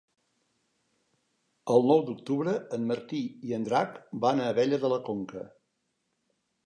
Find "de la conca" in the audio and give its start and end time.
4.87-5.45